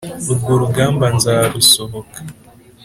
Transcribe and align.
urwo 0.31 0.53
rugamba 0.61 1.05
nzarusohoka 1.17 2.19